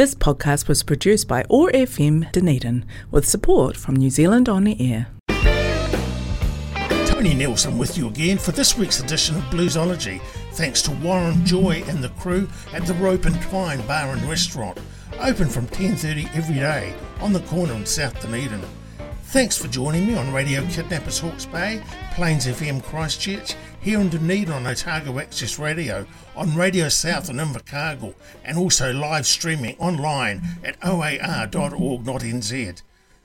This 0.00 0.14
podcast 0.14 0.66
was 0.66 0.82
produced 0.82 1.28
by 1.28 1.42
ORFM 1.50 2.32
Dunedin 2.32 2.86
with 3.10 3.28
support 3.28 3.76
from 3.76 3.96
New 3.96 4.08
Zealand 4.08 4.48
On 4.48 4.66
Air. 4.66 5.08
Tony 7.04 7.34
Nelson 7.34 7.76
with 7.76 7.98
you 7.98 8.08
again 8.08 8.38
for 8.38 8.52
this 8.52 8.78
week's 8.78 9.00
edition 9.00 9.36
of 9.36 9.42
Bluesology. 9.50 10.22
Thanks 10.52 10.80
to 10.84 10.90
Warren 10.92 11.44
Joy 11.44 11.84
and 11.86 12.02
the 12.02 12.08
crew 12.18 12.48
at 12.72 12.86
the 12.86 12.94
Rope 12.94 13.26
and 13.26 13.38
Twine 13.42 13.86
Bar 13.86 14.14
and 14.14 14.22
Restaurant, 14.22 14.80
open 15.20 15.50
from 15.50 15.66
10:30 15.66 16.34
every 16.34 16.54
day 16.54 16.94
on 17.20 17.34
the 17.34 17.40
corner 17.40 17.74
in 17.74 17.84
South 17.84 18.18
Dunedin. 18.22 18.62
Thanks 19.30 19.56
for 19.56 19.68
joining 19.68 20.08
me 20.08 20.16
on 20.16 20.32
Radio 20.32 20.66
Kidnappers 20.66 21.20
Hawke's 21.20 21.46
Bay, 21.46 21.80
Plains 22.14 22.46
FM 22.46 22.82
Christchurch, 22.82 23.54
here 23.80 24.00
in 24.00 24.08
Dunedin 24.08 24.50
on 24.50 24.66
Otago 24.66 25.20
Access 25.20 25.56
Radio, 25.56 26.04
on 26.34 26.56
Radio 26.56 26.88
South 26.88 27.30
in 27.30 27.36
Invercargill, 27.36 28.16
and 28.44 28.58
also 28.58 28.92
live 28.92 29.28
streaming 29.28 29.76
online 29.78 30.42
at 30.64 30.76
oar.org.nz. 30.84 31.52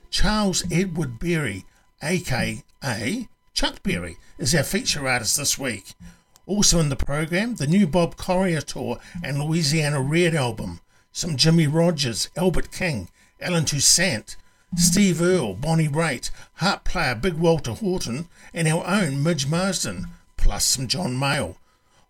Charles 0.08 0.62
Edward 0.70 1.18
Berry, 1.18 1.64
aka 2.00 2.62
Chuck 3.52 3.82
Berry, 3.82 4.16
is 4.38 4.54
our 4.54 4.62
feature 4.62 5.08
artist 5.08 5.36
this 5.36 5.58
week. 5.58 5.94
Also 6.46 6.78
in 6.78 6.88
the 6.88 6.94
program, 6.94 7.56
the 7.56 7.66
new 7.66 7.84
Bob 7.84 8.14
Corritore 8.14 9.00
and 9.24 9.40
Louisiana 9.40 10.00
Red 10.00 10.36
album, 10.36 10.78
some 11.10 11.36
Jimmy 11.36 11.66
Rogers, 11.66 12.30
Albert 12.36 12.70
King, 12.70 13.08
Allen 13.40 13.64
Toussaint, 13.64 14.36
Steve 14.74 15.22
Earle, 15.22 15.54
Bonnie 15.54 15.88
Raitt, 15.88 16.30
harp 16.54 16.84
player 16.84 17.14
Big 17.14 17.34
Walter 17.34 17.72
Horton, 17.72 18.28
and 18.52 18.66
our 18.66 18.86
own 18.86 19.22
Midge 19.22 19.46
Marsden, 19.46 20.08
plus 20.36 20.66
some 20.66 20.88
John 20.88 21.14
Mayall. 21.14 21.56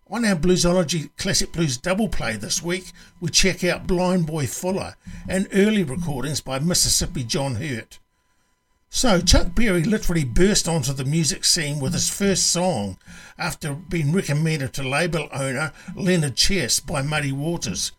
On 0.09 0.25
our 0.25 0.35
Bluesology 0.35 1.09
Classic 1.17 1.51
Blues 1.51 1.77
double 1.77 2.09
play 2.09 2.35
this 2.35 2.63
week, 2.63 2.91
we 3.19 3.29
check 3.29 3.63
out 3.63 3.87
Blind 3.87 4.25
Boy 4.25 4.47
Fuller 4.47 4.95
and 5.27 5.47
early 5.53 5.83
recordings 5.83 6.41
by 6.41 6.59
Mississippi 6.59 7.23
John 7.23 7.55
Hurt. 7.55 7.99
So, 8.89 9.19
Chuck 9.19 9.53
Berry 9.53 9.83
literally 9.83 10.23
burst 10.23 10.67
onto 10.67 10.93
the 10.93 11.03
music 11.03 11.43
scene 11.43 11.79
with 11.79 11.93
his 11.93 12.09
first 12.09 12.49
song 12.49 12.97
after 13.37 13.73
being 13.73 14.13
recommended 14.13 14.73
to 14.73 14.87
label 14.87 15.27
owner 15.33 15.73
Leonard 15.93 16.37
Chess 16.37 16.79
by 16.79 17.01
Muddy 17.01 17.33
Waters. 17.33 17.91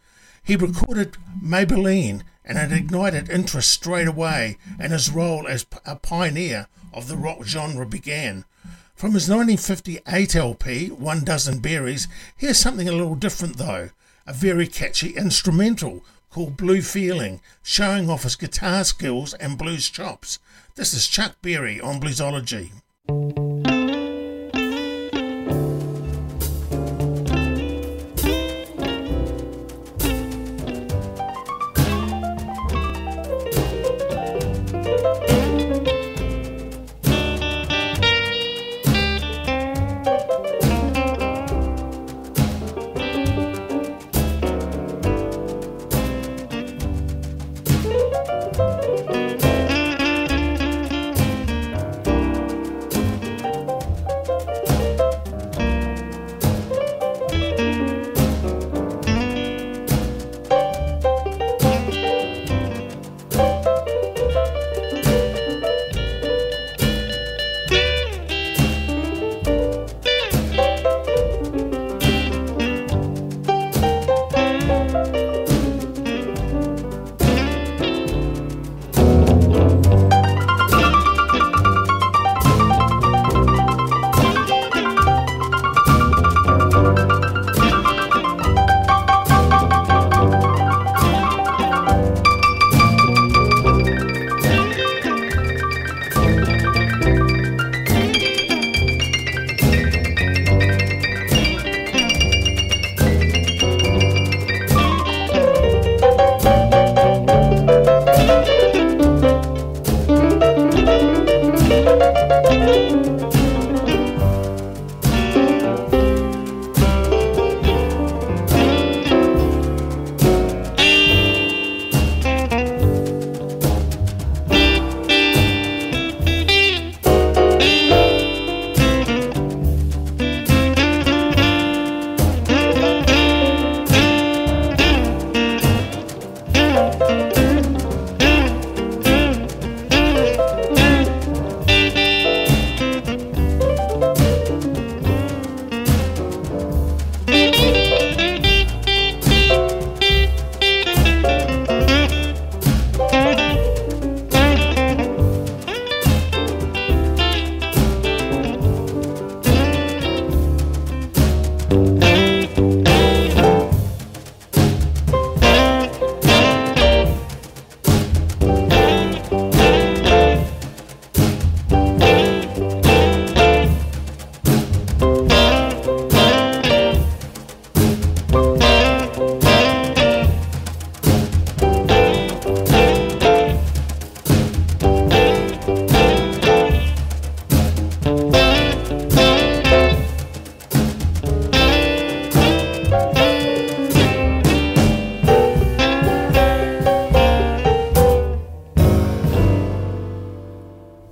He 0.42 0.56
recorded 0.56 1.18
Maybelline 1.44 2.22
and 2.48 2.58
it 2.58 2.72
ignited 2.74 3.30
interest 3.30 3.70
straight 3.70 4.08
away, 4.08 4.56
and 4.80 4.92
his 4.92 5.10
role 5.10 5.46
as 5.46 5.66
a 5.84 5.94
pioneer 5.94 6.66
of 6.92 7.06
the 7.06 7.16
rock 7.16 7.44
genre 7.44 7.86
began. 7.86 8.44
From 8.96 9.12
his 9.12 9.28
1958 9.28 10.34
LP, 10.34 10.88
One 10.88 11.22
Dozen 11.22 11.60
Berries, 11.60 12.08
here's 12.36 12.58
something 12.58 12.88
a 12.88 12.92
little 12.92 13.14
different 13.14 13.58
though 13.58 13.90
a 14.26 14.32
very 14.32 14.66
catchy 14.66 15.16
instrumental 15.16 16.04
called 16.30 16.56
Blue 16.56 16.82
Feeling, 16.82 17.40
showing 17.62 18.10
off 18.10 18.24
his 18.24 18.36
guitar 18.36 18.84
skills 18.84 19.32
and 19.34 19.56
blues 19.56 19.88
chops. 19.88 20.38
This 20.74 20.92
is 20.92 21.06
Chuck 21.06 21.36
Berry 21.40 21.80
on 21.80 21.98
Bluesology. 21.98 22.72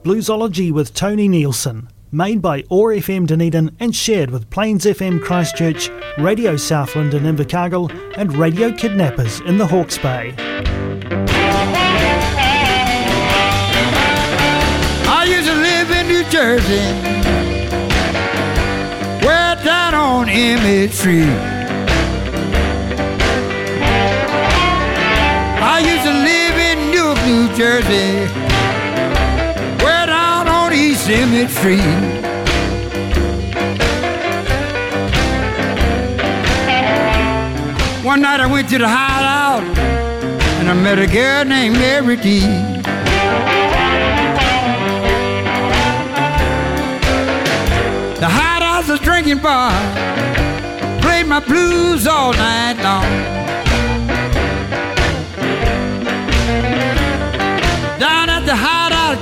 Bluesology 0.07 0.71
with 0.71 0.95
Tony 0.95 1.27
Nielsen, 1.27 1.89
made 2.13 2.41
by 2.41 2.63
OAR 2.71 2.93
FM 2.93 3.27
Dunedin 3.27 3.75
and 3.81 3.93
shared 3.93 4.31
with 4.31 4.49
Plains 4.51 4.85
FM 4.85 5.21
Christchurch, 5.21 5.91
Radio 6.17 6.57
Southland 6.57 7.13
in 7.13 7.25
Invercargill, 7.25 7.91
and 8.17 8.33
Radio 8.37 8.71
Kidnappers 8.71 9.41
in 9.41 9.59
the 9.59 9.67
Hawke's 9.67 9.99
Bay. 9.99 10.33
I 15.09 15.27
used 15.29 15.49
to 15.49 15.57
live 15.57 15.91
in 15.91 16.07
New 16.07 16.23
Jersey, 16.31 16.87
where 19.27 19.57
down 19.65 19.93
on 19.93 20.29
Emmett 20.29 20.93
Street. 20.93 21.25
I 25.59 25.81
used 25.81 26.05
to 26.05 26.13
live 26.13 26.57
in 26.61 26.93
Newark, 26.93 27.19
New 27.27 27.49
Jersey, 27.57 28.46
One 38.05 38.23
night 38.23 38.41
I 38.41 38.49
went 38.51 38.69
to 38.71 38.79
the 38.79 38.89
hideout 38.89 39.63
and 40.59 40.69
I 40.69 40.75
met 40.75 40.99
a 40.99 41.07
girl 41.07 41.45
named 41.45 41.77
Mary 41.77 42.17
D. 42.17 42.41
The 48.19 48.29
hideout's 48.29 48.89
a 48.89 48.99
drinking 48.99 49.39
bar, 49.39 49.71
played 51.01 51.29
my 51.29 51.39
blues 51.39 52.09
all 52.09 52.33
night 52.33 52.83
long. 52.83 53.07
Down 58.01 58.29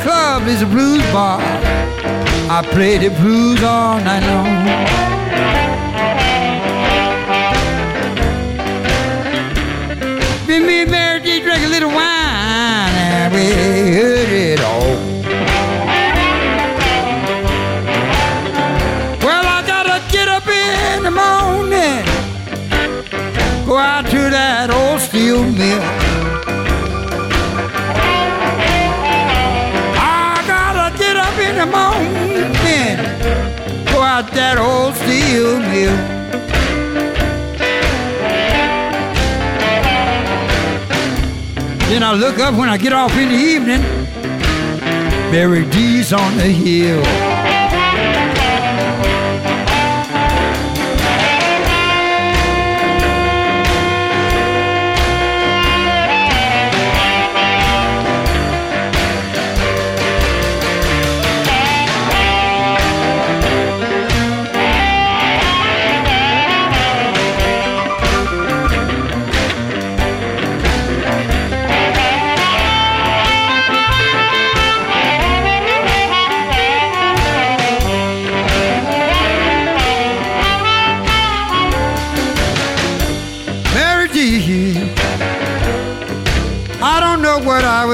club 0.04 0.46
is 0.46 0.60
a 0.60 0.66
blues 0.66 1.02
bar. 1.12 1.40
I 2.56 2.60
play 2.72 2.98
the 2.98 3.08
blues 3.08 3.62
all 3.62 3.98
night 4.00 4.24
long. 4.26 5.13
That 34.54 34.62
old 34.62 34.94
steel 34.94 35.58
mill. 35.58 35.96
Then 41.88 42.02
I 42.02 42.12
look 42.12 42.38
up 42.38 42.54
when 42.54 42.68
I 42.68 42.76
get 42.76 42.92
off 42.92 43.16
in 43.16 43.28
the 43.28 43.34
evening. 43.34 43.82
Mary 45.32 45.68
D's 45.70 46.12
on 46.12 46.36
the 46.36 46.44
hill. 46.44 47.33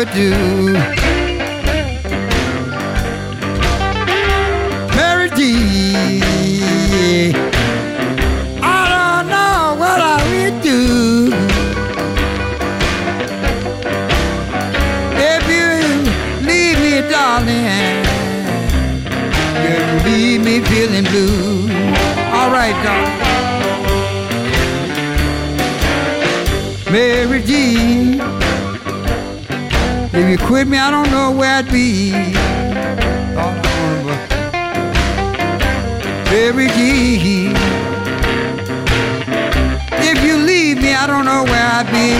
Would 0.00 0.10
do. 0.12 0.89
Quit 30.60 30.68
me, 30.68 30.76
I 30.76 30.90
don't 30.90 31.10
know 31.10 31.30
where 31.30 31.54
I'd 31.54 31.70
be. 31.72 32.10
Mary 36.30 36.68
G. 36.68 37.50
If 40.06 40.22
you 40.22 40.36
leave 40.36 40.82
me, 40.82 40.92
I 40.92 41.06
don't 41.06 41.24
know 41.24 41.44
where 41.44 41.64
I'd 41.64 41.88
be. 41.90 42.10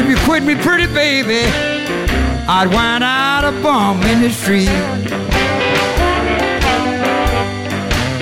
If 0.00 0.08
you 0.08 0.16
quit 0.26 0.42
me, 0.42 0.56
pretty 0.56 0.92
baby, 0.92 1.44
I'd 2.48 2.66
wind 2.74 3.04
out 3.04 3.44
a 3.44 3.52
bum 3.62 4.02
in 4.02 4.20
the 4.20 4.30
street. 4.30 4.68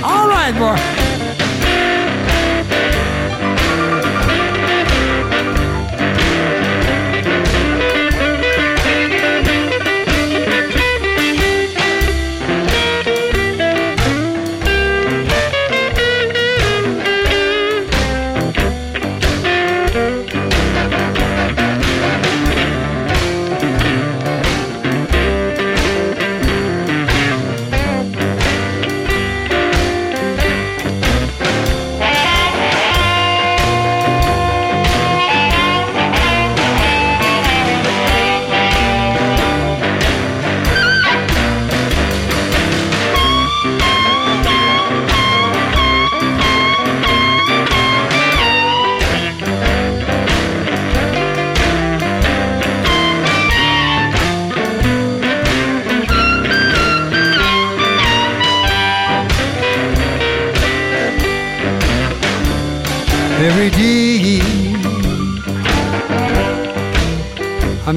All 0.04 0.28
right, 0.28 0.52
boy. 0.58 0.91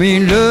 I'm 0.06 0.22
in 0.22 0.28
love 0.28 0.45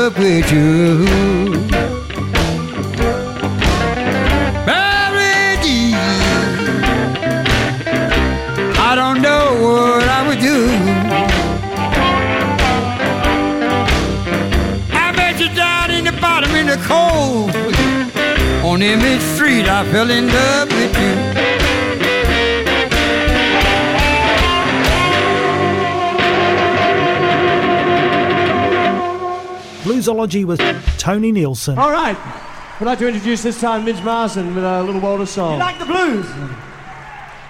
Bluesology 30.26 30.46
with 30.46 30.60
Tony 30.98 31.32
Nielsen. 31.32 31.78
All 31.78 31.92
right. 31.92 32.18
I'd 32.80 32.86
like 32.86 33.00
to 33.00 33.08
introduce 33.08 33.44
this 33.44 33.60
time 33.62 33.86
Midge 33.86 34.02
Marsden 34.04 34.54
with 34.56 34.64
a 34.64 34.84
little 34.84 35.02
Walter 35.02 35.26
song. 35.26 35.54
You 35.54 35.60
like 35.60 35.80
the 35.80 35.86
blues? 35.86 36.26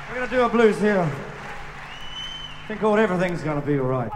We're 0.10 0.16
gonna 0.16 0.28
do 0.30 0.42
a 0.42 0.50
blues 0.50 0.80
here. 0.80 1.00
I 1.02 2.68
think 2.68 2.82
called 2.82 3.00
Everything's 3.00 3.42
Gonna 3.42 3.62
Be 3.62 3.80
Alright. 3.80 4.12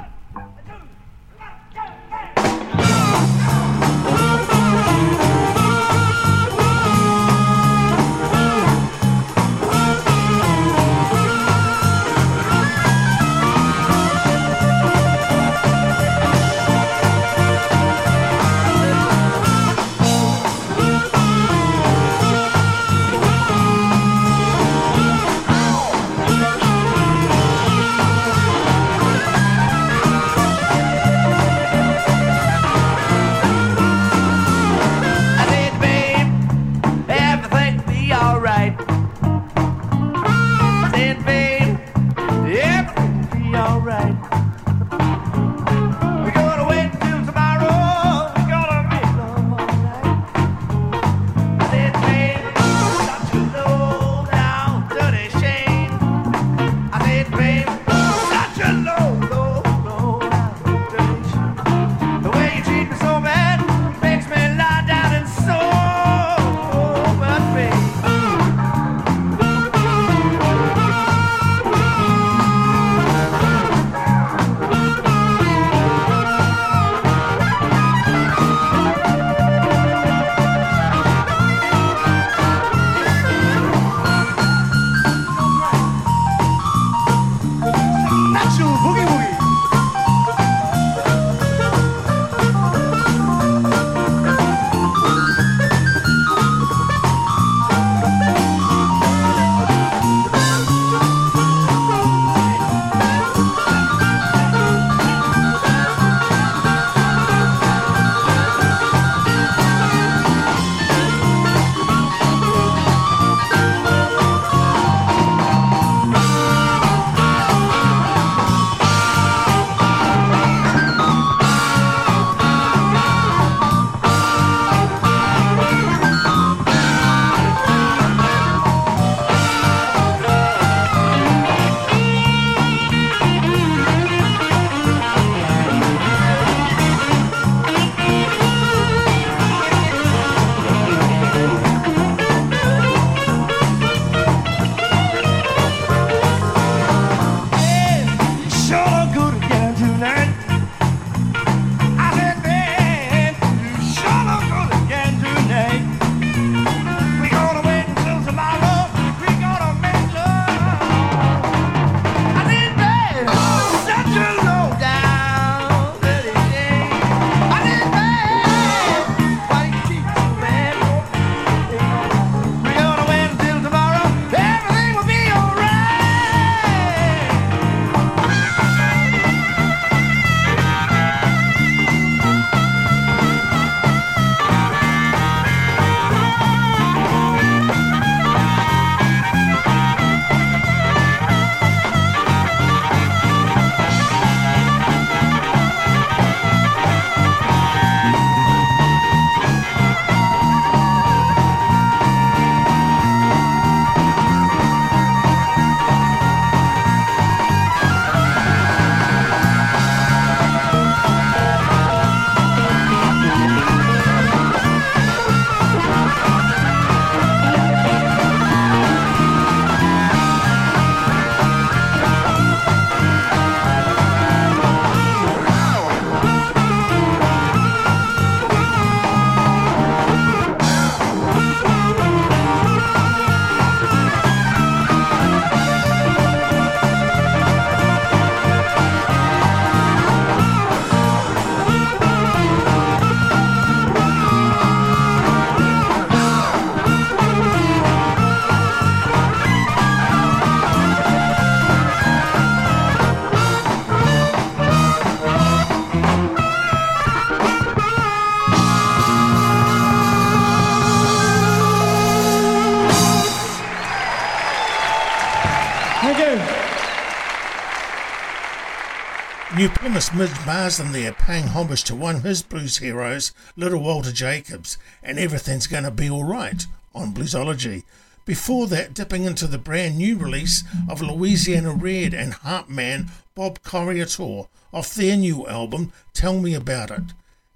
Midge 270.16 270.44
Marsden 270.44 270.92
there 270.92 271.14
paying 271.14 271.50
homage 271.50 271.84
to 271.84 271.96
one 271.96 272.16
of 272.16 272.24
his 272.24 272.42
blues 272.42 272.78
heroes, 272.78 273.32
Little 273.56 273.82
Walter 273.84 274.12
Jacobs, 274.12 274.78
and 275.04 275.20
Everything's 275.20 275.68
Gonna 275.68 275.92
Be 275.92 276.10
Alright 276.10 276.66
on 276.96 277.14
Bluesology. 277.14 277.84
Before 278.26 278.66
that, 278.68 278.96
dipping 278.96 279.26
into 279.26 279.46
the 279.46 279.60
brand 279.60 280.00
new 280.00 280.18
release 280.18 280.64
of 280.90 281.02
Louisiana 281.02 281.74
Red 281.74 282.16
and 282.16 282.34
Harpman 282.34 283.10
Bob 283.36 283.62
Corritore 283.62 284.48
off 284.74 284.96
their 284.96 285.16
new 285.16 285.46
album, 285.48 285.94
Tell 286.14 286.40
Me 286.40 286.56
About 286.56 286.90
It. 286.90 287.04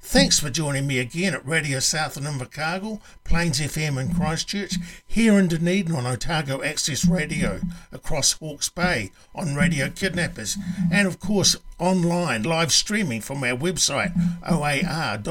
Thanks 0.05 0.38
for 0.38 0.50
joining 0.50 0.86
me 0.86 1.00
again 1.00 1.33
at 1.33 1.48
Radio 1.48 1.79
South 1.79 2.15
Southland 2.15 2.39
Invercargill, 2.41 3.00
Plains 3.24 3.62
FM 3.62 3.98
in 4.00 4.13
Christchurch, 4.13 4.75
here 5.07 5.39
in 5.39 5.48
Dunedin 5.48 5.95
on 5.95 6.05
Otago 6.05 6.62
Access 6.62 7.07
Radio, 7.07 7.62
across 7.91 8.33
Hawke's 8.33 8.67
Bay 8.67 9.12
on 9.33 9.55
Radio 9.55 9.89
Kidnappers, 9.89 10.57
and 10.91 11.07
of 11.07 11.22
course 11.22 11.55
online 11.79 12.43
live 12.43 12.74
streaming 12.74 13.22
from 13.22 13.45
our 13.45 13.57
website 13.57 14.12
oar.org.nz. 14.45 15.25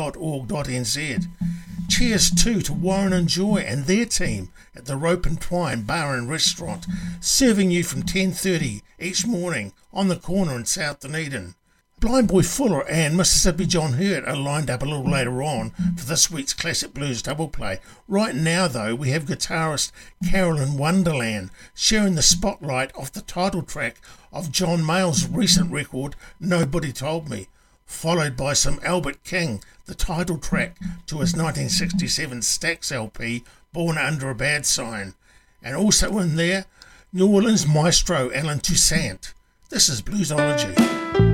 Cheers 1.91 2.31
too 2.31 2.63
to 2.63 2.73
Warren 2.73 3.13
and 3.13 3.29
Joy 3.29 3.59
and 3.59 3.85
their 3.85 4.07
team 4.07 4.49
at 4.75 4.87
the 4.87 4.97
Rope 4.97 5.27
and 5.27 5.39
Twine 5.39 5.83
Bar 5.83 6.17
and 6.17 6.31
Restaurant, 6.31 6.87
serving 7.21 7.71
you 7.71 7.85
from 7.85 8.05
10.30 8.05 8.81
each 8.99 9.27
morning 9.27 9.75
on 9.93 10.09
the 10.09 10.17
corner 10.17 10.57
in 10.57 10.65
South 10.65 11.01
Dunedin. 11.01 11.57
Blind 12.03 12.27
Boy 12.27 12.43
Fuller 12.43 12.85
and 12.89 13.17
Mississippi 13.17 13.65
John 13.65 13.93
Hurt 13.93 14.27
are 14.27 14.35
lined 14.35 14.69
up 14.69 14.83
a 14.83 14.85
little 14.85 15.09
later 15.09 15.41
on 15.41 15.71
for 15.97 16.05
this 16.05 16.29
week's 16.29 16.53
Classic 16.53 16.93
Blues 16.93 17.23
double 17.23 17.47
play. 17.47 17.79
Right 18.09 18.35
now, 18.35 18.67
though, 18.67 18.97
we 18.97 19.11
have 19.11 19.27
guitarist 19.27 19.93
Carolyn 20.29 20.77
Wonderland 20.77 21.51
sharing 21.77 22.17
the 22.17 22.23
spotlight 22.23 22.91
off 22.97 23.13
the 23.13 23.21
title 23.21 23.63
track 23.63 24.01
of 24.33 24.51
John 24.51 24.85
Mayall's 24.85 25.29
recent 25.29 25.71
record, 25.71 26.17
Nobody 26.41 26.93
Told 26.93 27.31
Me, 27.31 27.47
followed 27.87 28.37
by 28.37 28.55
some 28.55 28.81
Albert 28.83 29.23
King, 29.23 29.63
the 29.87 29.95
title 29.95 30.39
track 30.39 30.79
to 31.07 31.21
his 31.21 31.37
1967 31.37 32.41
Stax 32.41 32.91
LP, 32.91 33.45
Born 33.73 33.97
Under 33.97 34.29
a 34.29 34.35
Bad 34.35 34.67
Sign. 34.67 35.15
And 35.63 35.77
also 35.77 36.19
in 36.19 36.35
there, 36.35 36.65
New 37.13 37.33
Orleans 37.33 37.65
maestro 37.65 38.33
Allen 38.35 38.59
Toussaint. 38.59 39.35
This 39.71 39.89
is 39.89 40.03
Bluesology. 40.03 41.32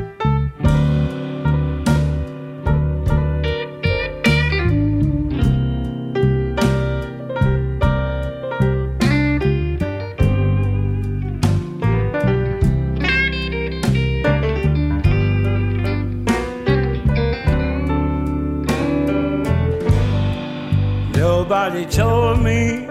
Nobody 21.69 21.85
told 21.91 22.41
me. 22.41 22.87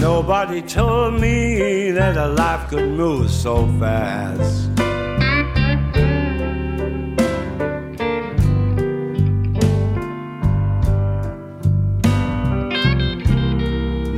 Nobody 0.00 0.62
told 0.62 1.20
me 1.20 1.90
that 1.90 2.16
a 2.16 2.28
life 2.28 2.68
could 2.70 2.88
move 2.90 3.28
so 3.28 3.66
fast. 3.80 4.70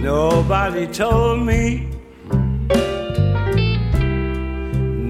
Nobody 0.02 0.86
told 0.86 1.46
me. 1.46 1.88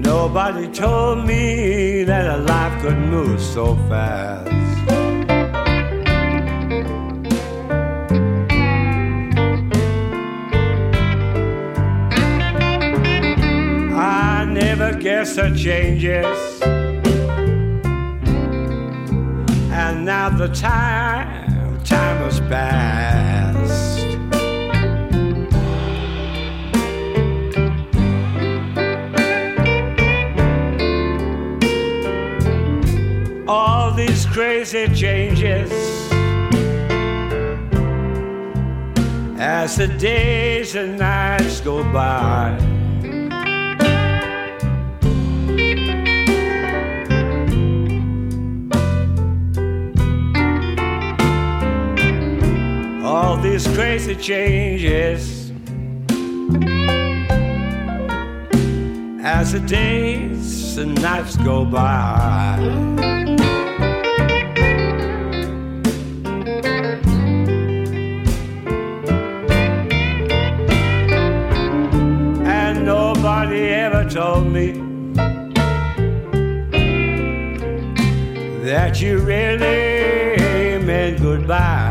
Nobody 0.09 0.69
told 0.69 1.25
me 1.27 2.05
that 2.05 2.25
a 2.27 2.37
life 2.37 2.81
could 2.81 2.97
move 2.97 3.41
so 3.41 3.75
fast. 3.89 4.48
Guess 15.19 15.35
the 15.35 15.49
changes. 15.53 16.61
And 19.69 20.05
now 20.05 20.29
the 20.29 20.47
time, 20.47 21.83
time 21.83 22.17
has 22.23 22.39
passed. 22.39 24.05
All 33.45 33.91
these 33.91 34.25
crazy 34.27 34.87
changes 34.95 35.69
as 39.37 39.75
the 39.75 39.87
days 39.97 40.75
and 40.75 40.97
nights 40.97 41.59
go 41.59 41.83
by. 41.91 42.68
These 53.59 53.75
crazy 53.75 54.15
changes 54.15 55.51
as 59.21 59.51
the 59.51 59.59
days 59.67 60.77
and 60.77 61.01
nights 61.01 61.35
go 61.35 61.65
by. 61.65 62.55
And 72.45 72.85
nobody 72.85 73.71
ever 73.71 74.09
told 74.09 74.47
me 74.47 74.71
that 78.63 79.01
you 79.01 79.17
really 79.17 80.81
meant 80.85 81.21
goodbye. 81.21 81.88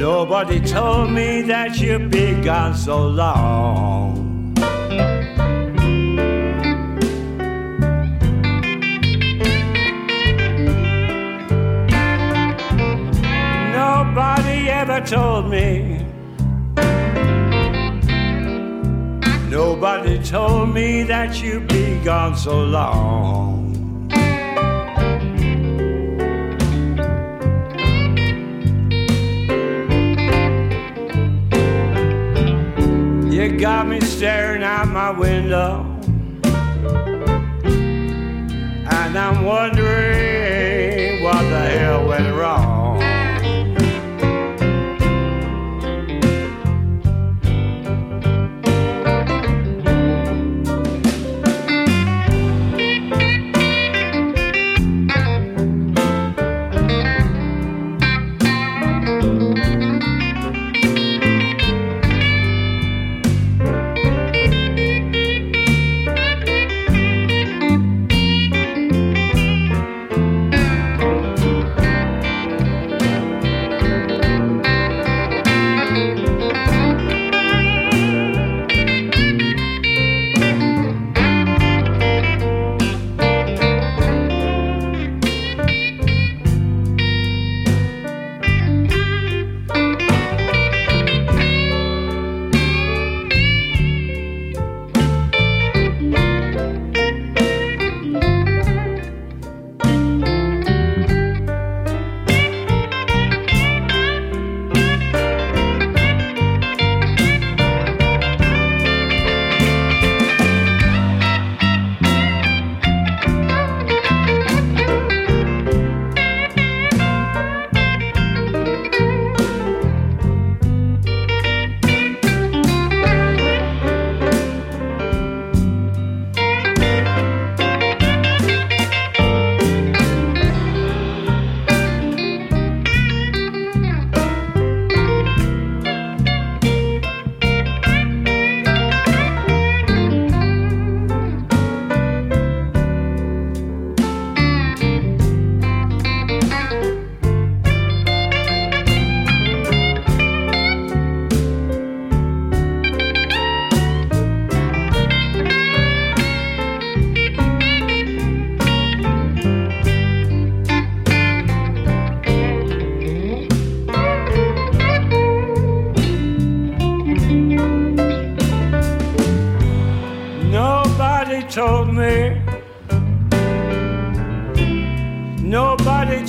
Nobody 0.00 0.58
told 0.60 1.10
me 1.12 1.42
that 1.42 1.78
you'd 1.78 2.10
be 2.10 2.32
gone 2.42 2.74
so 2.74 3.06
long. 3.06 4.54
Nobody 13.74 14.70
ever 14.70 15.02
told 15.04 15.50
me. 15.50 16.06
Nobody 19.50 20.18
told 20.22 20.72
me 20.72 21.02
that 21.02 21.42
you'd 21.42 21.68
be 21.68 22.02
gone 22.02 22.34
so 22.34 22.64
long. 22.64 23.69
Got 33.60 33.86
me 33.86 34.00
staring 34.00 34.62
out 34.62 34.88
my 34.88 35.10
window. 35.10 35.84
And 38.92 39.18
I'm 39.18 39.44
wondering 39.44 40.29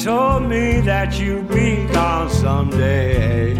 told 0.04 0.50
me 0.50 0.82
that 0.82 1.20
you'd 1.20 1.48
be 1.48 1.86
gone 1.94 2.28
someday. 2.28 3.54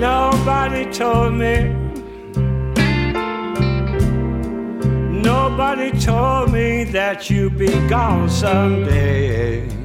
Nobody 0.00 0.90
told 0.90 1.34
me. 1.34 1.74
Nobody 5.20 5.90
told 6.00 6.50
me 6.50 6.84
that 6.84 7.28
you'd 7.28 7.58
be 7.58 7.88
gone 7.88 8.30
someday. 8.30 9.75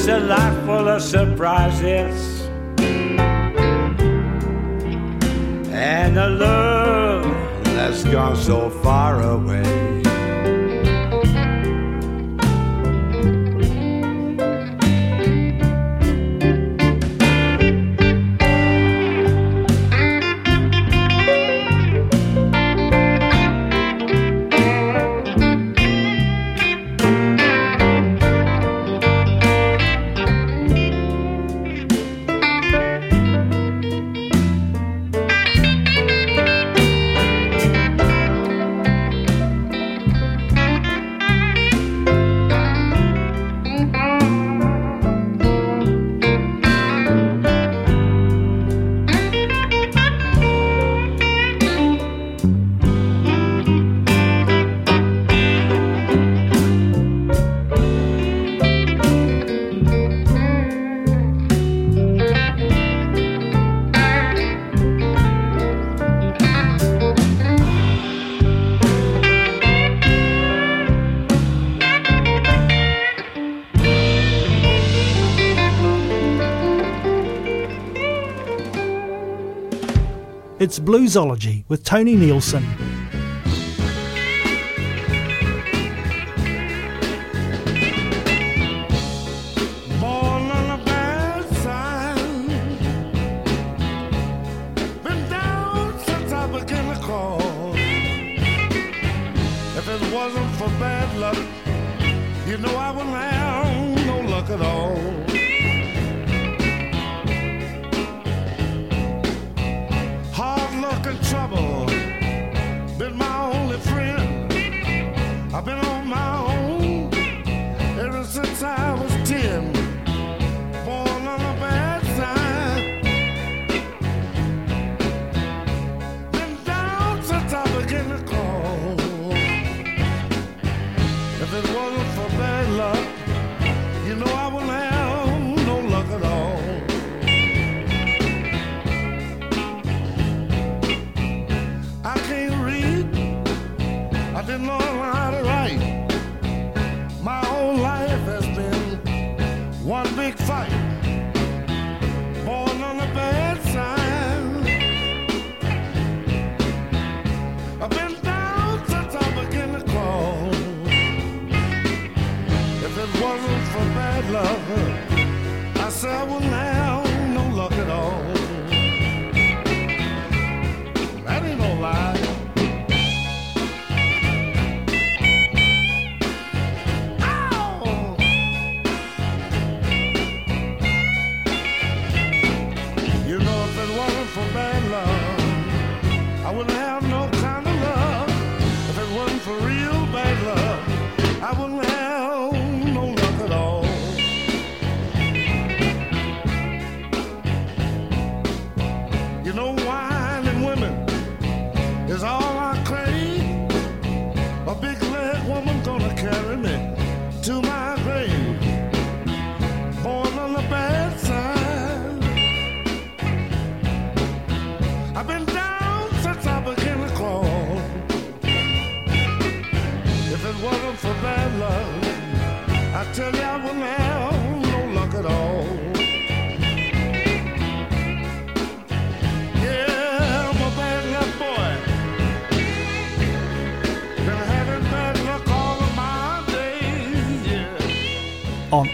Just 0.00 0.08
a 0.08 0.18
life 0.18 0.64
full 0.64 0.88
of 0.88 1.02
surprises 1.02 2.48
and 5.70 6.16
a 6.16 6.26
love 6.26 7.24
that's 7.64 8.04
gone 8.04 8.34
so 8.34 8.70
far 8.70 9.20
away. 9.20 9.89
It's 80.60 80.78
Bluesology 80.78 81.64
with 81.70 81.84
Tony 81.84 82.14
Nielsen. 82.14 82.89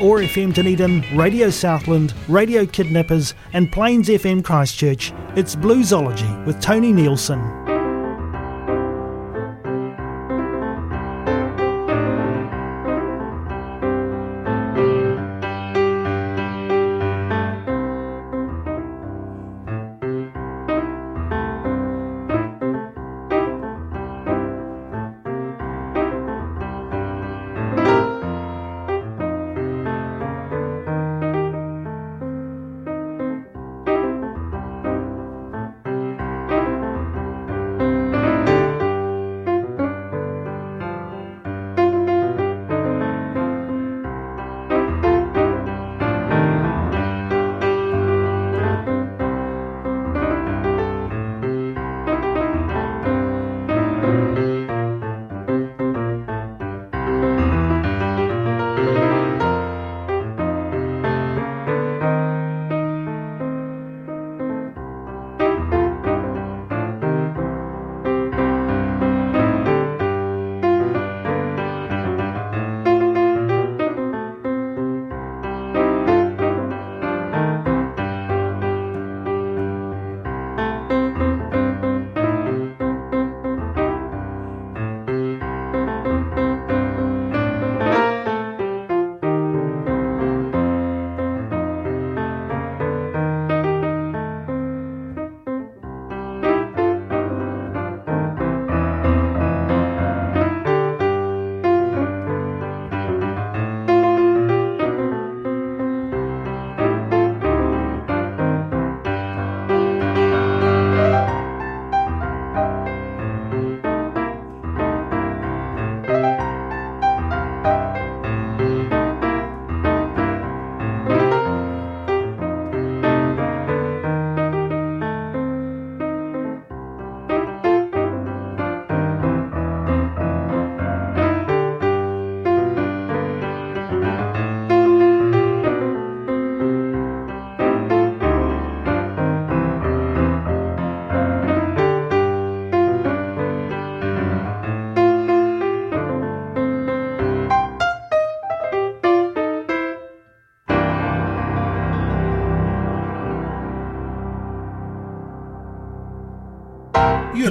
OAR 0.01 0.21
FM 0.21 0.53
Dunedin, 0.53 1.05
Radio 1.17 1.49
Southland, 1.49 2.13
Radio 2.29 2.67
Kidnappers, 2.67 3.35
and 3.53 3.73
Plains 3.73 4.09
FM 4.09 4.45
Christchurch. 4.45 5.13
It's 5.37 5.57
Bluesology 5.57 6.45
with 6.45 6.61
Tony 6.61 6.93
Nielsen. 6.93 7.56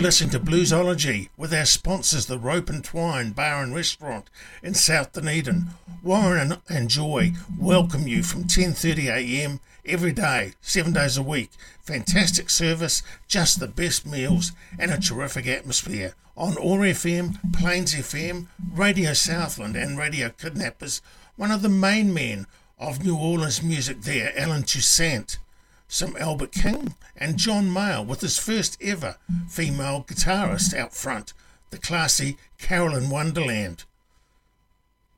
Listening 0.05 0.29
to 0.29 0.39
Bluesology 0.39 1.29
with 1.35 1.51
our 1.51 1.65
sponsors, 1.65 2.27
the 2.27 2.37
Rope 2.37 2.69
and 2.69 2.83
Twine 2.83 3.31
Bar 3.31 3.63
and 3.63 3.73
Restaurant 3.73 4.29
in 4.61 4.75
South 4.75 5.13
Dunedin. 5.13 5.69
Warren 6.03 6.57
and 6.69 6.91
Joy 6.91 7.31
welcome 7.57 8.07
you 8.07 8.21
from 8.21 8.43
10.30am 8.43 9.59
every 9.83 10.11
day, 10.13 10.53
seven 10.61 10.93
days 10.93 11.17
a 11.17 11.23
week. 11.23 11.49
Fantastic 11.81 12.51
service, 12.51 13.01
just 13.27 13.59
the 13.59 13.67
best 13.67 14.05
meals 14.05 14.51
and 14.77 14.91
a 14.91 14.99
terrific 14.99 15.47
atmosphere. 15.47 16.13
On 16.37 16.55
OAR 16.59 16.81
FM, 16.81 17.39
Plains 17.51 17.95
FM, 17.95 18.45
Radio 18.73 19.13
Southland 19.13 19.75
and 19.75 19.97
Radio 19.97 20.29
Kidnappers, 20.29 21.01
one 21.35 21.49
of 21.49 21.63
the 21.63 21.67
main 21.67 22.13
men 22.13 22.45
of 22.77 23.03
New 23.03 23.17
Orleans 23.17 23.63
music 23.63 24.01
there, 24.01 24.33
Allen 24.37 24.61
Toussaint 24.61 25.39
some 25.87 26.15
Albert 26.17 26.51
King, 26.51 26.95
and 27.15 27.37
John 27.37 27.69
Mayall 27.69 28.05
with 28.05 28.21
his 28.21 28.37
first 28.37 28.77
ever 28.81 29.17
female 29.47 30.03
guitarist 30.07 30.73
out 30.73 30.93
front, 30.93 31.33
the 31.69 31.77
classy 31.77 32.37
Carolyn 32.57 33.09
Wonderland. 33.09 33.85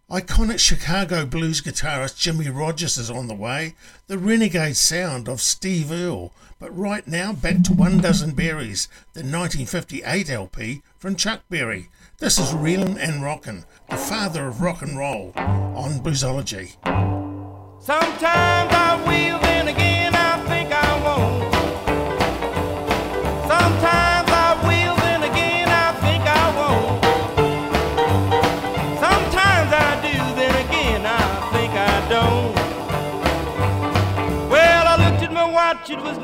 Iconic 0.09 0.59
Chicago 0.59 1.25
blues 1.25 1.61
guitarist 1.61 2.17
Jimmy 2.17 2.49
Rogers 2.49 2.97
is 2.97 3.11
on 3.11 3.27
the 3.27 3.35
way, 3.35 3.75
the 4.07 4.17
renegade 4.17 4.77
sound 4.77 5.27
of 5.27 5.41
Steve 5.41 5.91
Earle, 5.91 6.31
but 6.59 6.75
right 6.75 7.05
now 7.05 7.33
back 7.33 7.61
to 7.63 7.73
One 7.73 7.99
Dozen 7.99 8.31
Berries, 8.31 8.87
the 9.13 9.19
1958 9.19 10.29
LP 10.29 10.81
from 10.97 11.17
Chuck 11.17 11.41
Berry. 11.49 11.89
This 12.19 12.39
is 12.39 12.53
Reelin' 12.53 12.97
and 12.97 13.21
Rockin', 13.21 13.65
the 13.89 13.97
father 13.97 14.47
of 14.47 14.61
rock 14.61 14.81
and 14.81 14.97
roll, 14.97 15.33
on 15.35 15.99
Bluesology. 15.99 16.75
Sometimes 17.81 18.73
I 18.73 19.03
will, 19.05 19.46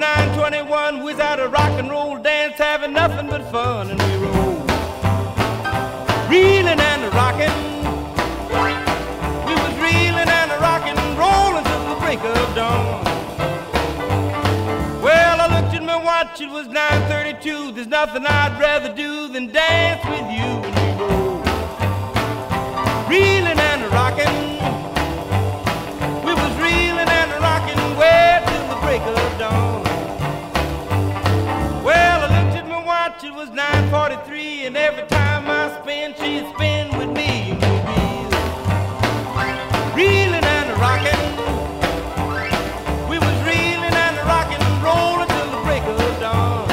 9:21. 0.03 0.97
We 0.97 1.13
was 1.13 1.19
at 1.19 1.39
a 1.39 1.47
rock 1.47 1.73
and 1.79 1.89
roll 1.89 2.17
dance, 2.17 2.55
having 2.57 2.91
nothing 2.91 3.27
but 3.27 3.41
fun, 3.49 3.89
and 3.91 4.01
we 4.05 4.13
rolled, 4.25 4.69
reeling 6.29 6.81
and 6.91 7.03
rocking. 7.13 7.55
We 9.47 9.53
was 9.63 9.73
reeling 9.85 10.29
and 10.39 10.51
rocking, 10.67 10.97
rolling 11.23 11.63
till 11.69 11.83
the 11.91 11.95
break 12.03 12.19
of 12.19 12.47
dawn. 12.53 13.03
Well, 15.01 15.35
I 15.45 15.47
looked 15.55 15.73
at 15.73 15.83
my 15.83 15.99
watch, 16.09 16.41
it 16.41 16.49
was 16.49 16.67
9:32. 16.67 17.71
There's 17.71 17.87
nothing 17.87 18.25
I'd 18.25 18.59
rather 18.59 18.91
do 18.93 19.29
than 19.29 19.53
dance 19.53 20.03
with 20.13 20.27
you 20.37 20.49
and 20.67 20.75
we 20.81 20.89
roll, 21.01 21.37
reeling 23.13 23.59
and 23.71 23.81
rocking. 23.97 24.37
We 26.25 26.33
was 26.41 26.53
reeling 26.65 27.11
and 27.19 27.31
rocking 27.47 27.83
way 28.01 28.41
till 28.49 28.65
the 28.71 28.77
break 28.83 29.01
of 29.01 29.39
dawn. 29.39 29.72
It 33.25 33.33
was 33.33 33.49
9:43, 33.49 34.65
and 34.65 34.75
every 34.75 35.03
time 35.07 35.49
I 35.49 35.69
spin, 35.79 36.13
she'd 36.19 36.45
spin 36.53 36.97
with 36.97 37.09
me. 37.09 37.57
Reeling 39.95 40.43
and 40.57 40.69
rocking, 40.79 41.23
we 43.07 43.17
was 43.19 43.35
reeling 43.47 43.95
and 44.05 44.17
rocking, 44.27 44.63
rolling 44.83 45.29
till 45.35 45.49
the 45.55 45.61
break 45.65 45.83
of 45.83 46.19
dawn. 46.19 46.67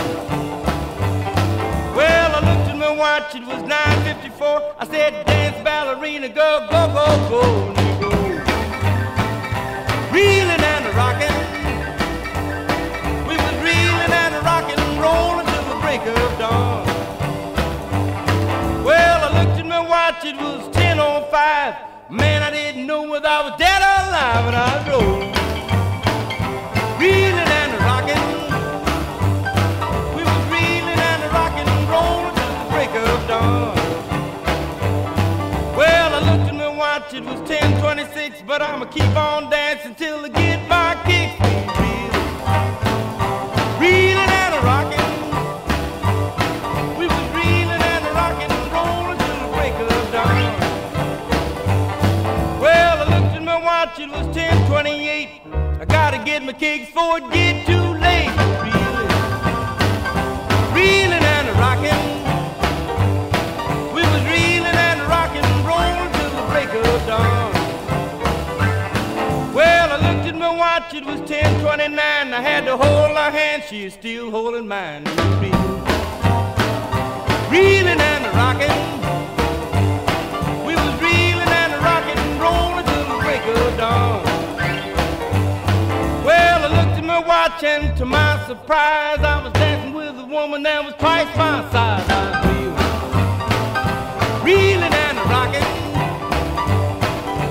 Well, 1.95 2.31
I 2.35 2.41
looked 2.49 2.69
at 2.71 2.77
my 2.77 2.91
watch, 2.91 3.35
it 3.35 3.47
was 3.47 3.63
9:54. 3.63 4.63
I 4.79 4.87
said, 4.87 5.25
"Dance, 5.27 5.59
ballerina, 5.63 6.29
go, 6.29 6.67
go, 6.71 6.83
go, 6.99 7.07
go, 7.33 7.43
go." 8.01 8.11
Reeling 10.11 10.65
and 10.75 10.87
rocking, 10.97 11.37
we 13.29 13.37
was 13.37 13.55
reeling 13.69 14.13
and 14.25 14.35
rocking, 14.45 14.83
rolling 14.99 15.40
break 15.91 16.07
of 16.07 16.39
dawn. 16.39 16.87
Well, 18.85 19.19
I 19.25 19.43
looked 19.43 19.59
at 19.59 19.67
my 19.67 19.81
watch, 19.81 20.25
it 20.25 20.37
was 20.37 20.69
10:05. 20.69 21.75
Man, 22.11 22.45
I 22.45 22.51
didn't 22.53 22.87
know 22.87 23.03
whether 23.11 23.27
I 23.27 23.41
was 23.47 23.55
dead 23.59 23.81
or 23.91 23.97
alive, 24.07 24.45
and 24.51 24.57
I 24.71 24.73
reeling 27.01 27.51
and. 27.61 27.73
We 30.17 30.23
was 30.31 30.43
and 31.09 31.23
till 32.39 32.55
the 32.61 32.67
break 32.73 32.93
of 33.09 33.19
dawn. 33.33 33.75
Well, 35.81 36.11
I 36.19 36.21
looked 36.31 36.49
at 36.53 36.57
my 36.65 36.73
watch, 36.83 37.13
it 37.19 37.25
was 37.25 37.41
10:26, 37.51 38.43
but 38.47 38.63
I'ma 38.63 38.85
keep 38.85 39.15
on 39.17 39.51
dancing 39.51 39.97
till 39.97 40.25
I 40.25 40.29
get 40.29 40.61
my 40.69 40.91
kicks. 41.09 41.39
Reeling 43.81 44.33
and 44.45 44.55
rocking. 44.71 45.00
Watch, 53.91 54.01
it 54.01 54.11
was 54.11 54.27
10:28. 54.37 55.29
I 55.81 55.85
gotta 55.85 56.19
get 56.19 56.43
my 56.43 56.53
kicks 56.53 56.87
before 56.87 57.19
it 57.19 57.31
get 57.33 57.67
too 57.67 57.95
late. 58.07 58.31
Reeling, 58.63 59.11
reeling 60.75 61.25
and 61.37 61.49
rocking. 61.59 62.05
We 63.95 64.03
was 64.03 64.23
reeling 64.35 64.79
and 64.89 65.01
rocking, 65.09 65.49
rolling 65.65 66.13
till 66.13 66.31
the 66.39 66.43
break 66.51 66.71
of 66.75 67.07
dawn. 67.07 67.53
Well, 69.55 69.93
I 69.93 69.99
looked 70.07 70.27
at 70.29 70.37
my 70.37 70.51
watch, 70.55 70.95
it 70.95 71.05
was 71.05 71.21
10:29. 71.23 72.35
I 72.35 72.41
had 72.41 72.65
to 72.67 72.77
hold 72.77 73.17
her 73.17 73.31
hand, 73.31 73.65
she 73.69 73.85
is 73.85 73.95
still 73.95 74.31
holding 74.31 74.69
mine. 74.69 75.05
Reeling, 75.41 75.83
reeling 77.51 78.01
and 78.13 78.25
rocking. 78.41 78.81
We 80.67 80.75
was 80.75 80.95
reeling 81.03 81.53
and 81.63 81.73
rocking, 81.83 82.39
rolling 82.39 82.70
break 83.45 83.57
of 83.57 83.77
dawn. 83.77 84.25
Well, 86.25 86.65
I 86.65 86.85
looked 86.85 86.99
at 86.99 87.05
my 87.05 87.19
watch 87.21 87.63
and 87.65 87.97
to 87.97 88.05
my 88.05 88.43
surprise, 88.47 89.19
I 89.21 89.43
was 89.43 89.53
dancing 89.55 89.93
with 89.93 90.19
a 90.19 90.25
woman 90.25 90.63
that 90.65 90.85
was 90.85 90.95
twice 90.95 91.27
my 91.37 91.69
size. 91.71 92.05
I 92.09 92.21
was 94.43 94.45
reeling, 94.45 94.83
reeling 94.83 94.95
and 94.95 95.19
rocking. 95.31 95.65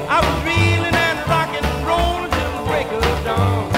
I 0.10 0.20
was 0.26 0.38
reeling 0.46 0.96
and 0.96 1.20
rocking, 1.28 1.66
rolling 1.86 2.32
till 2.32 2.52
the 2.58 2.64
break 2.70 2.88
of 2.92 3.02
dawn. 3.26 3.72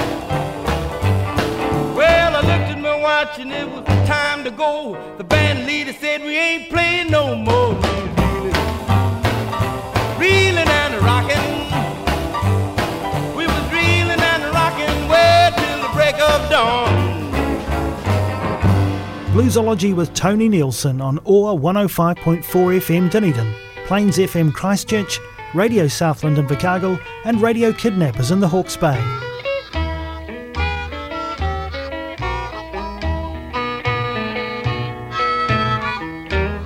Well, 1.96 2.36
I 2.36 2.40
looked 2.40 2.70
at 2.70 2.78
my 2.78 2.96
watch 2.96 3.38
and 3.38 3.52
it 3.52 3.68
was 3.68 3.84
time 4.06 4.44
to 4.44 4.50
go. 4.50 4.96
The 5.18 5.24
band 5.24 5.66
leader 5.66 5.92
said 5.92 6.22
we 6.22 6.36
ain't 6.36 6.68
playing 6.68 7.10
no 7.10 7.34
more. 7.34 7.74
Reeling 10.18 10.68
and 10.68 10.94
rocking. 11.02 11.61
The 16.32 16.38
break 16.38 16.44
of 16.44 16.50
dawn. 16.50 17.32
Bluesology 19.32 19.94
with 19.94 20.12
Tony 20.14 20.48
Nielsen 20.48 21.00
on 21.00 21.18
OAR 21.24 21.58
105.4 21.58 22.42
FM 22.42 23.10
Dunedin, 23.10 23.54
Plains 23.86 24.18
FM 24.18 24.52
Christchurch, 24.52 25.18
Radio 25.54 25.88
Southland 25.88 26.38
in 26.38 26.46
Invercargill, 26.46 27.00
and 27.24 27.40
Radio 27.40 27.72
Kidnappers 27.72 28.30
in 28.30 28.40
the 28.40 28.48
Hawke's 28.48 28.76
Bay. 28.76 28.98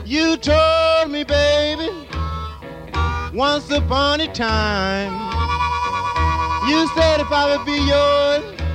You 0.05 0.37
told 0.37 1.11
me, 1.11 1.25
baby, 1.25 1.91
once 3.33 3.71
upon 3.71 4.21
a 4.21 4.33
time. 4.33 5.13
You 6.69 6.89
said 6.97 7.21
if 7.21 7.31
I 7.31 7.57
would 7.57 7.65
be 7.65 7.79
yours, 7.79 8.45
you 8.49 8.57
would 8.57 8.66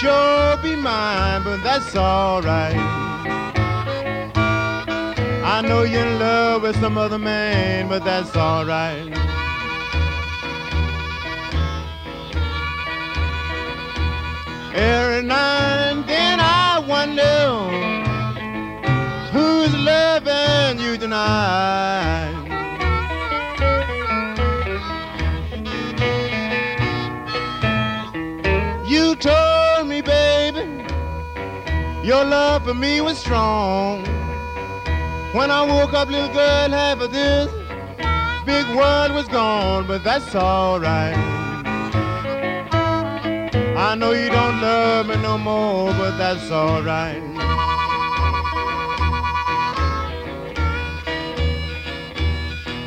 sure 0.00 0.56
be 0.62 0.74
mine, 0.76 1.42
but 1.44 1.62
that's 1.62 1.94
alright. 1.94 2.74
I 5.54 5.60
know 5.62 5.82
you're 5.82 6.06
in 6.06 6.18
love 6.18 6.62
with 6.62 6.76
some 6.80 6.96
other 6.96 7.18
man, 7.18 7.88
but 7.88 8.02
that's 8.02 8.34
alright. 8.34 9.12
Every 14.74 15.22
now 15.22 15.59
For 32.64 32.74
me 32.74 33.00
was 33.00 33.18
strong. 33.18 34.04
When 35.32 35.50
I 35.50 35.62
woke 35.62 35.94
up, 35.94 36.08
little 36.08 36.28
girl, 36.28 36.70
half 36.70 37.00
of 37.00 37.10
this 37.10 37.50
big 38.44 38.66
world 38.76 39.12
was 39.12 39.28
gone, 39.28 39.86
but 39.86 40.04
that's 40.04 40.34
alright. 40.34 41.16
I 43.76 43.94
know 43.94 44.12
you 44.12 44.28
don't 44.28 44.60
love 44.60 45.06
me 45.06 45.16
no 45.16 45.38
more, 45.38 45.92
but 45.94 46.18
that's 46.18 46.50
alright. 46.50 47.22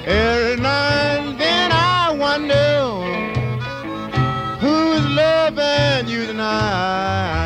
Every 0.05 0.61
night 0.61 1.35
then 1.37 1.71
I 1.71 2.15
wonder 2.25 2.63
who's 4.59 5.05
loving 5.15 6.07
you 6.07 6.27
tonight. 6.27 7.42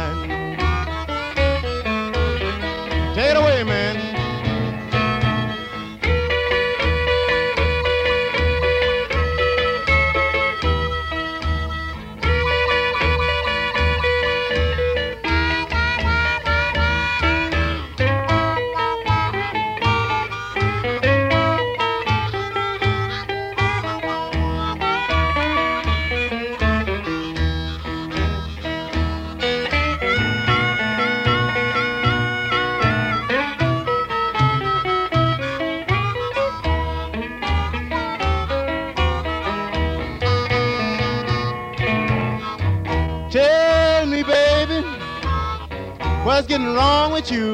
nothing 46.58 46.76
wrong 46.76 47.12
with 47.12 47.32
you. 47.32 47.54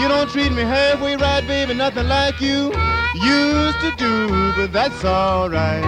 You 0.00 0.08
don't 0.08 0.28
treat 0.28 0.50
me 0.52 0.62
halfway 0.62 1.16
right, 1.16 1.46
baby, 1.46 1.74
nothing 1.74 2.08
like 2.08 2.40
you 2.40 2.72
used 3.14 3.80
to 3.80 3.92
do, 3.96 4.52
but 4.56 4.72
that's 4.72 5.04
alright. 5.04 5.84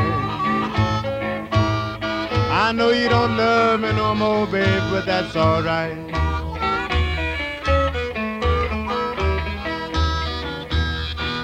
I 2.51 2.73
know 2.73 2.91
you 2.91 3.09
don't 3.09 3.37
love 3.37 3.81
me 3.81 3.93
no 3.93 4.15
more, 4.15 4.47
babe, 4.47 4.83
but 4.91 5.07
that's 5.07 5.35
alright. 5.35 5.97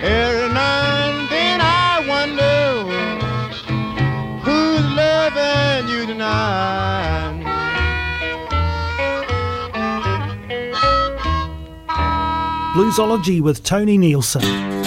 Every 0.03 0.34
Zoology 12.95 13.41
with 13.41 13.65
Tony 13.65 13.99
Nielsen. 13.99 14.84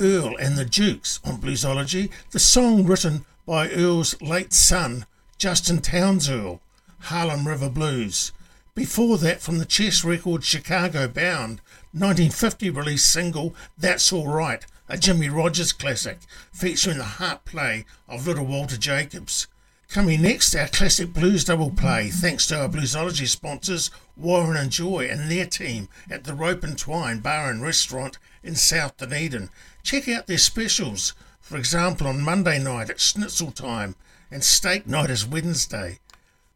Earle 0.00 0.36
and 0.36 0.56
the 0.56 0.64
Dukes 0.64 1.20
on 1.24 1.36
Bluesology, 1.36 2.10
the 2.30 2.38
song 2.38 2.84
written 2.84 3.24
by 3.46 3.68
Earle's 3.68 4.20
late 4.22 4.52
son, 4.52 5.06
Justin 5.38 5.80
Townes 5.80 6.28
Earle, 6.28 6.60
Harlem 7.00 7.46
River 7.46 7.68
Blues. 7.68 8.32
Before 8.74 9.18
that, 9.18 9.40
from 9.40 9.58
the 9.58 9.66
Chess 9.66 10.04
record 10.04 10.44
Chicago 10.44 11.06
Bound 11.06 11.60
1950 11.92 12.70
release 12.70 13.04
single 13.04 13.54
That's 13.76 14.12
Alright, 14.12 14.64
a 14.88 14.96
Jimmy 14.96 15.28
Rogers 15.28 15.72
classic 15.72 16.18
featuring 16.52 16.98
the 16.98 17.04
harp 17.04 17.44
play 17.44 17.84
of 18.08 18.26
Little 18.26 18.46
Walter 18.46 18.76
Jacobs. 18.76 19.48
Coming 19.88 20.22
next, 20.22 20.54
our 20.54 20.68
classic 20.68 21.12
blues 21.12 21.44
double 21.44 21.72
play, 21.72 22.10
thanks 22.10 22.46
to 22.46 22.60
our 22.60 22.68
bluesology 22.68 23.26
sponsors, 23.26 23.90
Warren 24.16 24.56
and 24.56 24.70
Joy 24.70 25.08
and 25.10 25.28
their 25.28 25.46
team 25.46 25.88
at 26.08 26.22
the 26.22 26.32
Rope 26.32 26.62
and 26.62 26.78
Twine 26.78 27.18
Bar 27.18 27.50
and 27.50 27.60
Restaurant 27.60 28.16
in 28.44 28.54
South 28.54 28.96
Dunedin. 28.98 29.50
Check 29.82 30.08
out 30.08 30.26
their 30.26 30.38
specials, 30.38 31.14
for 31.40 31.56
example, 31.56 32.06
on 32.06 32.20
Monday 32.20 32.58
night 32.58 32.90
at 32.90 33.00
Schnitzel 33.00 33.50
Time 33.50 33.96
and 34.30 34.44
Steak 34.44 34.86
Night 34.86 35.10
is 35.10 35.26
Wednesday. 35.26 35.98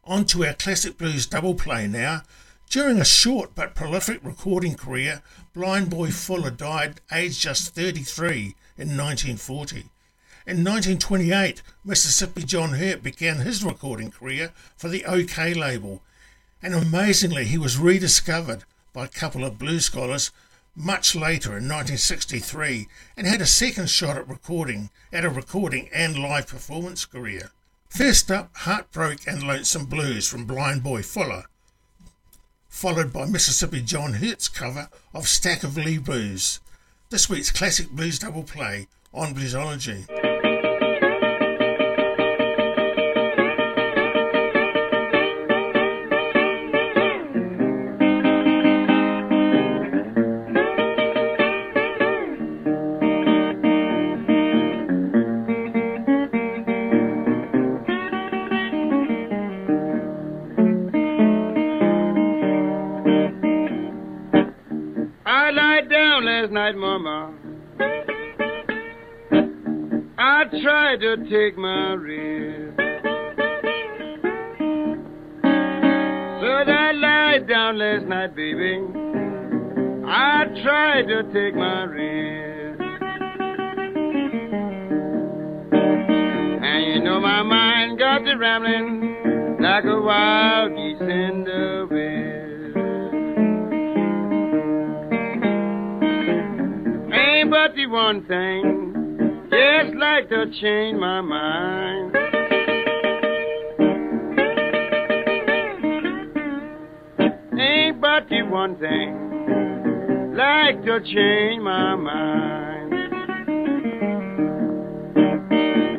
On 0.05 0.23
to 0.25 0.45
our 0.45 0.53
classic 0.53 0.97
blues 0.97 1.25
double 1.25 1.55
play 1.55 1.87
now. 1.87 2.21
During 2.69 2.99
a 2.99 3.05
short 3.05 3.53
but 3.55 3.75
prolific 3.75 4.19
recording 4.23 4.75
career, 4.75 5.21
Blind 5.53 5.89
Boy 5.89 6.11
Fuller 6.11 6.51
died 6.51 7.01
aged 7.11 7.41
just 7.41 7.75
33 7.75 8.55
in 8.77 8.97
1940. 8.97 9.89
In 10.47 10.63
1928, 10.63 11.61
Mississippi 11.83 12.43
John 12.43 12.73
Hurt 12.73 13.01
began 13.01 13.37
his 13.37 13.63
recording 13.63 14.11
career 14.11 14.51
for 14.77 14.89
the 14.89 15.03
OKeh 15.07 15.55
label, 15.55 16.01
and 16.61 16.73
amazingly, 16.73 17.45
he 17.45 17.57
was 17.57 17.77
rediscovered 17.77 18.63
by 18.93 19.05
a 19.05 19.09
couple 19.09 19.43
of 19.43 19.57
blues 19.57 19.85
scholars 19.85 20.31
much 20.75 21.15
later 21.15 21.49
in 21.49 21.69
1963 21.69 22.87
and 23.15 23.25
had 23.25 23.41
a 23.41 23.45
second 23.45 23.89
shot 23.89 24.17
at 24.17 24.27
recording 24.27 24.89
at 25.13 25.23
a 25.23 25.29
recording 25.29 25.89
and 25.93 26.17
live 26.17 26.47
performance 26.47 27.05
career. 27.05 27.51
First 27.87 28.29
up, 28.29 28.53
Heartbroke 28.53 29.25
and 29.25 29.43
Lonesome 29.43 29.85
Blues 29.85 30.27
from 30.27 30.45
Blind 30.45 30.83
Boy 30.83 31.01
Fuller, 31.01 31.45
followed 32.67 33.13
by 33.13 33.25
Mississippi 33.25 33.81
John 33.81 34.15
Hurt's 34.15 34.49
cover 34.49 34.89
of 35.13 35.29
Stack 35.29 35.63
O' 35.63 35.69
Lee 35.69 35.97
Blues. 35.97 36.59
This 37.09 37.29
week's 37.29 37.51
classic 37.51 37.89
blues 37.91 38.19
double 38.19 38.43
play 38.43 38.87
on 39.13 39.33
Bluesology. 39.33 40.24
Last 66.45 66.53
night, 66.53 66.75
Mama. 66.75 67.33
I 70.17 70.43
tried 70.61 70.99
to 70.99 71.17
take 71.27 71.57
my 71.57 71.93
rest. 71.93 72.77
So 76.41 76.47
I 76.71 76.91
lied 76.93 77.47
down 77.47 77.79
last 77.79 78.05
night, 78.05 78.35
baby. 78.35 78.79
I 80.07 80.45
tried 80.63 81.07
to 81.07 81.23
take 81.33 81.55
my 81.55 81.83
rest. 81.85 82.81
And 86.63 86.93
you 86.93 87.03
know 87.03 87.19
my 87.19 87.41
mind 87.41 87.97
got 87.97 88.19
to 88.19 88.35
rambling 88.35 89.57
like 89.61 89.85
a 89.85 89.99
wild 89.99 90.75
geese 90.75 91.01
in 91.01 91.43
the 91.43 91.54
One 97.87 98.25
thing, 98.25 99.47
just 99.51 99.95
like 99.95 100.27
to 100.29 100.45
change 100.59 100.99
my 100.99 101.21
mind. 101.21 102.15
Ain't 107.57 108.01
but 108.01 108.27
the 108.27 108.41
one 108.49 108.75
thing, 108.77 110.35
like 110.35 110.83
to 110.83 110.99
change 110.99 111.61
my 111.61 111.95
mind. 111.95 112.91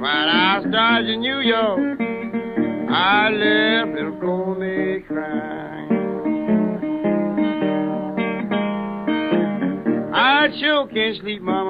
While 0.01 0.29
I 0.29 0.63
started 0.69 1.09
in 1.09 1.21
New 1.21 1.41
York, 1.41 2.01
I 2.91 3.31
left 3.31 3.95
little 3.97 5.05
crying. 5.07 5.47
I 10.15 10.49
sure 10.61 10.87
can't 10.89 11.17
sleep, 11.21 11.43
Mama. 11.43 11.66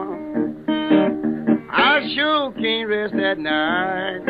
Can't 2.67 2.89
rest 2.89 3.15
at 3.15 3.39
night. 3.39 4.23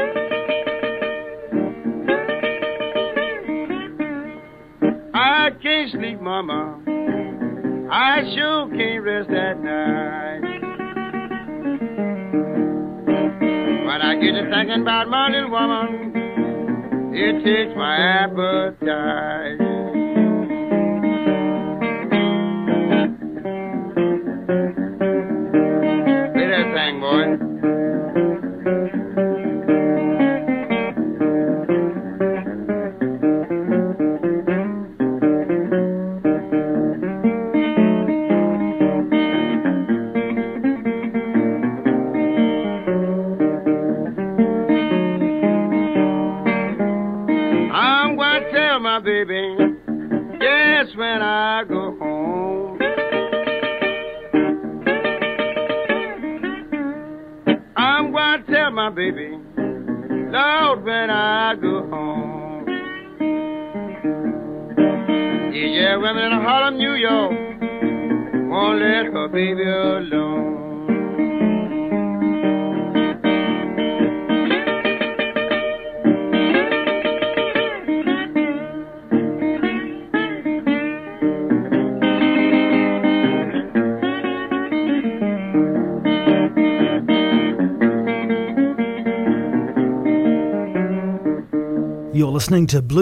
I 5.15 5.49
can't 5.63 5.91
sleep, 5.91 6.21
Mama. 6.21 6.83
I 7.91 8.31
sure 8.35 8.69
can't 8.77 9.03
rest 9.05 9.31
at 9.31 9.59
night. 9.63 10.41
When 13.87 14.03
I 14.03 14.15
get 14.21 14.33
to 14.33 14.51
thinking 14.51 14.83
about 14.83 15.09
my 15.09 15.31
little 15.31 15.51
woman, 15.51 17.15
it 17.15 17.43
takes 17.43 17.75
my 17.75 17.97
appetite. 17.97 19.36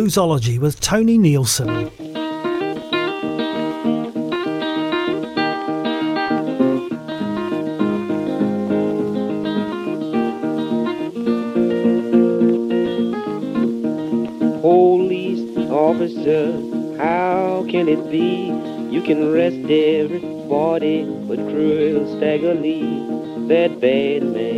Bluesology 0.05 0.59
with 0.59 0.81
Tony 0.81 1.17
Nielsen. 1.17 1.89
Police 14.61 15.71
officer, 15.71 16.53
how 16.99 17.65
can 17.71 17.89
it 17.89 18.11
be? 18.11 18.49
You 18.95 19.01
can 19.01 19.23
arrest 19.23 19.57
everybody 19.57 21.05
but 21.27 21.39
cruel 21.49 22.19
Stagger 22.19 22.53
Lee, 22.53 23.07
that 23.49 23.81
bad 23.81 24.23
man. 24.25 24.54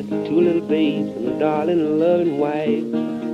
Two 0.00 0.40
little 0.40 0.62
babes 0.62 1.10
and 1.10 1.28
a 1.28 1.38
darling 1.38 1.98
loving 1.98 2.38
wife. 2.38 2.84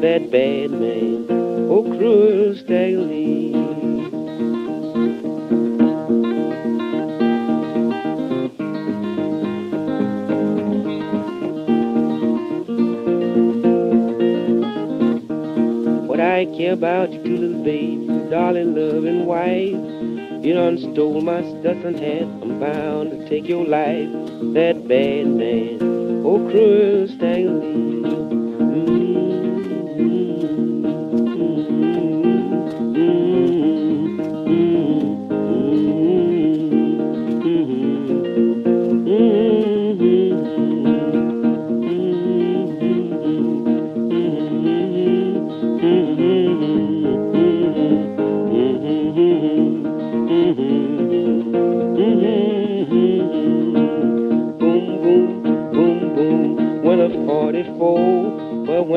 That 0.01 0.31
bad 0.31 0.71
man, 0.71 1.27
oh 1.71 1.85
cruel 1.85 2.57
Stagger 2.57 2.99
Lee. 2.99 3.53
What 16.07 16.21
I 16.21 16.47
care 16.57 16.73
about 16.73 17.13
you 17.13 17.23
two 17.23 17.37
little 17.37 17.63
babes, 17.63 18.05
your 18.07 18.31
darling 18.31 18.75
loving 18.75 19.27
wife. 19.27 19.77
You 20.45 20.55
done 20.55 20.79
stole 20.79 21.21
my 21.21 21.43
Stetson 21.43 21.95
hat, 21.95 22.23
I'm 22.43 22.59
bound 22.59 23.11
to 23.11 23.29
take 23.29 23.49
your 23.49 23.65
life. 23.67 24.09
That 24.55 24.87
bad 24.89 25.27
man, 25.27 25.88
oh 26.25 26.39
cruel 26.51 27.07
Stagger 27.09 27.95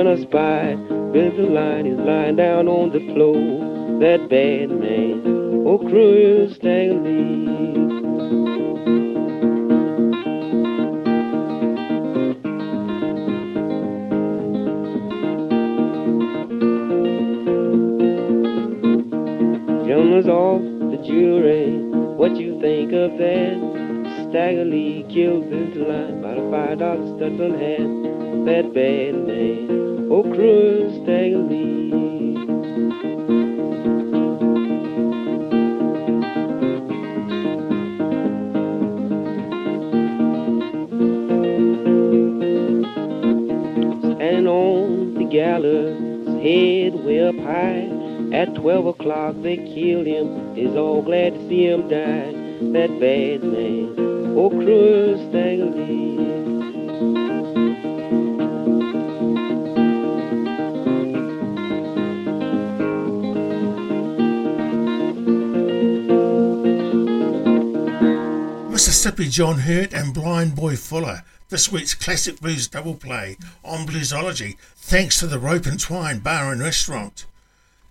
when 0.03 0.17
a 0.17 0.21
spy 0.23 0.73
builds 1.13 1.37
a 1.37 1.43
line, 1.43 1.85
he's 1.85 1.93
lying 1.93 2.35
down 2.35 2.67
on 2.67 2.89
the 2.89 2.99
floor. 3.13 3.99
That 3.99 4.29
bad 4.29 4.71
man, 4.71 5.63
oh, 5.67 5.77
cruel 5.77 6.47
Lee. 6.47 7.45
Gentlemen's 19.85 20.27
off 20.27 20.61
the 20.89 20.97
jury, 21.05 21.77
what 22.17 22.35
you 22.37 22.59
think 22.59 22.91
of 22.93 23.19
that? 23.19 24.31
Stagger 24.31 24.65
Lee 24.65 25.05
killed 25.13 25.51
this 25.51 25.77
line 25.77 26.23
by 26.23 26.33
the 26.33 26.49
five 26.49 26.79
dollar 26.79 27.05
Stetson 27.17 27.53
hat. 27.53 28.01
That 28.45 28.73
bad 28.73 29.27
man, 29.27 29.60
At 48.41 48.55
twelve 48.55 48.87
o'clock 48.87 49.35
they 49.43 49.57
killed 49.57 50.07
him. 50.07 50.57
Is 50.57 50.75
all 50.75 51.03
glad 51.03 51.33
to 51.33 51.47
see 51.47 51.67
him 51.67 51.87
die. 51.89 52.31
That 52.73 52.99
bad 52.99 53.43
man, 53.43 53.93
oh 54.35 54.49
cruel 54.49 55.29
Stagger 55.29 55.69
Mississippi 69.01 69.29
John 69.29 69.57
Hurt 69.61 69.95
and 69.95 70.13
Blind 70.13 70.55
Boy 70.55 70.75
Fuller. 70.75 71.23
This 71.49 71.71
week's 71.71 71.95
classic 71.95 72.39
blues 72.39 72.67
double 72.67 72.93
play 72.93 73.35
on 73.65 73.87
Bluesology, 73.87 74.59
thanks 74.75 75.19
to 75.19 75.25
the 75.25 75.39
Rope 75.39 75.65
and 75.65 75.79
Twine 75.79 76.19
Bar 76.19 76.51
and 76.51 76.61
Restaurant. 76.61 77.25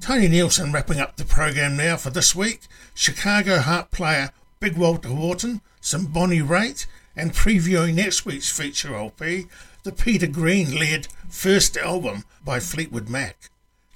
Tony 0.01 0.29
Nielsen 0.29 0.71
wrapping 0.71 1.01
up 1.01 1.17
the 1.17 1.25
program 1.25 1.77
now 1.77 1.97
for 1.97 2.11
this 2.11 2.37
week. 2.37 2.61
Chicago 2.95 3.59
harp 3.59 3.91
player 3.91 4.31
Big 4.61 4.77
Walter 4.77 5.09
Horton, 5.09 5.63
some 5.81 6.07
Bonnie 6.07 6.43
Raitt, 6.43 6.87
and 7.17 7.33
previewing 7.33 7.95
next 7.95 8.25
week's 8.25 8.57
feature 8.57 8.95
LP, 8.95 9.47
the 9.83 9.91
Peter 9.91 10.29
Green 10.29 10.77
led 10.77 11.09
first 11.29 11.77
album 11.77 12.23
by 12.45 12.61
Fleetwood 12.61 13.09
Mac. 13.09 13.51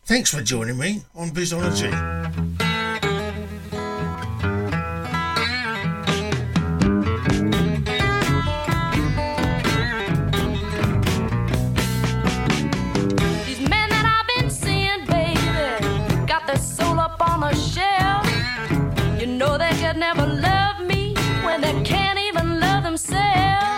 Thanks 0.05 0.35
for 0.35 0.43
joining 0.43 0.79
me 0.79 1.03
on 1.15 1.31
Bluesology. 1.31 2.64
On. 17.45 19.21
You 19.21 19.27
know 19.27 19.59
they 19.59 19.75
could 19.81 19.97
never 19.97 20.27
love 20.27 20.81
me 20.81 21.15
when 21.45 21.61
they 21.61 21.75
can't 21.83 22.19
even 22.19 22.61
love 22.61 22.83
themselves. 22.85 23.74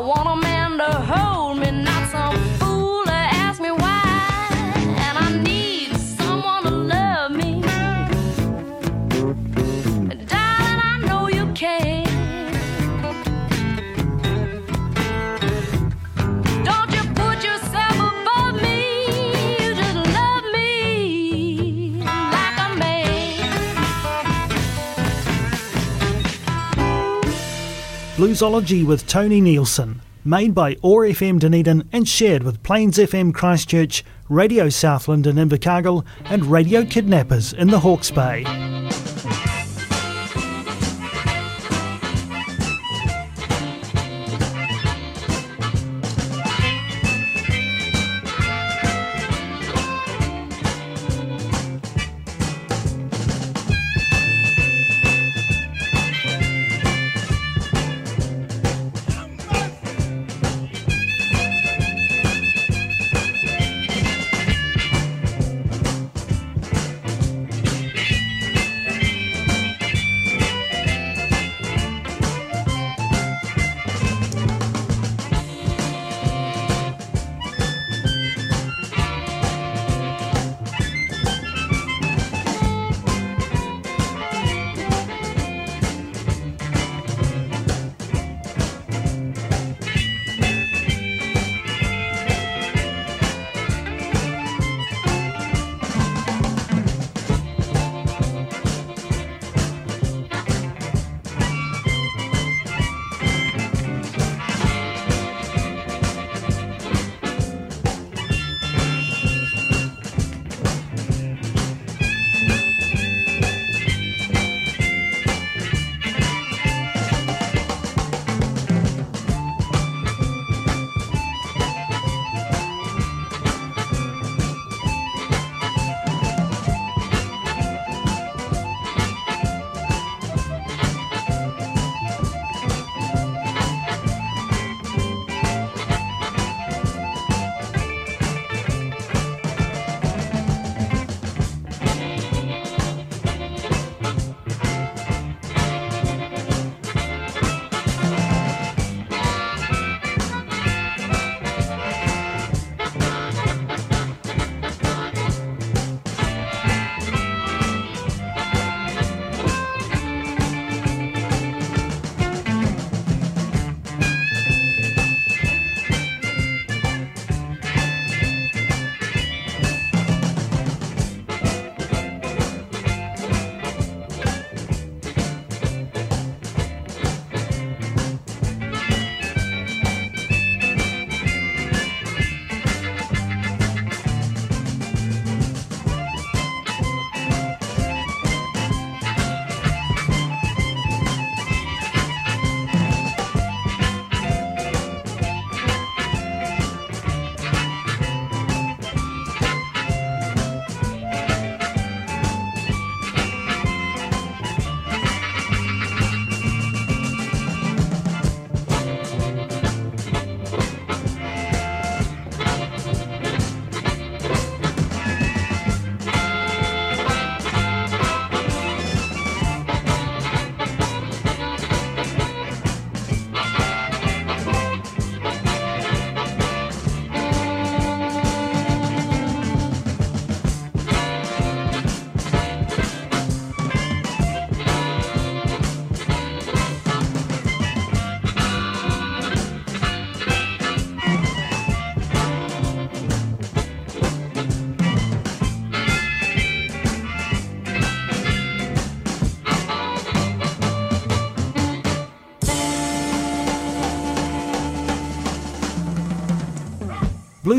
Want 0.00 0.28
a 0.28 0.36
man 0.36 0.49
Bluesology 28.30 28.86
with 28.86 29.08
Tony 29.08 29.40
Nielsen, 29.40 30.02
made 30.24 30.54
by 30.54 30.76
OAR 30.84 31.02
FM 31.06 31.40
Dunedin 31.40 31.88
and 31.92 32.06
shared 32.06 32.44
with 32.44 32.62
Plains 32.62 32.96
FM 32.96 33.34
Christchurch, 33.34 34.04
Radio 34.28 34.68
Southland 34.68 35.26
in 35.26 35.34
Invercargill, 35.34 36.04
and 36.26 36.46
Radio 36.46 36.84
Kidnappers 36.84 37.52
in 37.52 37.70
the 37.70 37.80
Hawke's 37.80 38.12
Bay. 38.12 38.69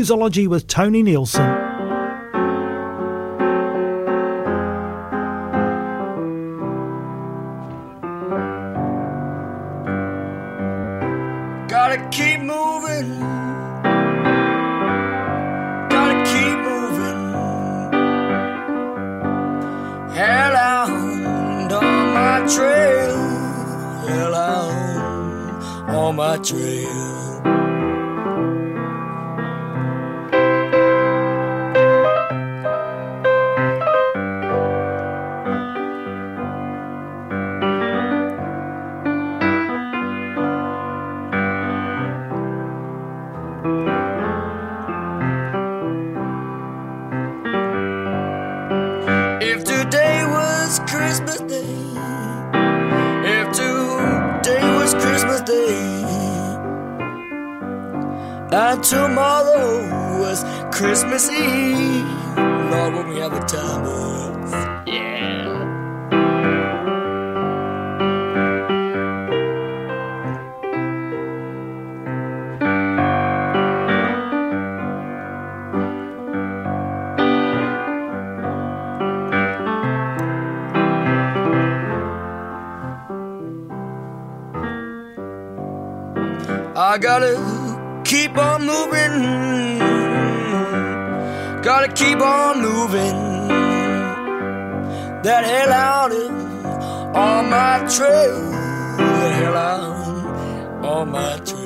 Bluesology 0.02 0.48
with 0.48 0.66
Tony 0.66 1.00
Nielsen. 1.00 1.61
Christmas 51.02 51.40
Day, 51.40 51.64
if 53.24 53.50
today 53.50 54.62
was 54.78 54.94
Christmas 54.94 55.40
Day, 55.40 56.02
and 58.52 58.84
tomorrow 58.84 60.20
was 60.20 60.44
Christmas 60.70 61.28
Eve, 61.28 62.06
Lord, 62.70 62.94
when 62.94 63.08
we 63.08 63.18
have 63.18 63.32
a 63.32 63.44
time. 63.46 64.11
I 86.92 86.98
gotta 86.98 88.02
keep 88.04 88.36
on 88.36 88.66
moving. 88.66 89.78
Gotta 91.62 91.90
keep 91.90 92.20
on 92.20 92.60
moving. 92.60 93.48
That 95.22 95.42
hell 95.46 95.72
out 95.72 96.12
on 97.16 97.48
my 97.48 97.78
trail. 97.88 98.50
That 98.98 99.32
hell 99.36 99.56
out 99.56 100.84
on 100.84 101.10
my 101.10 101.38
trail. 101.38 101.61